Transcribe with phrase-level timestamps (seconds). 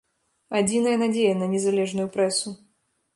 [0.59, 2.55] Адзіная надзея на незалежную прэсу.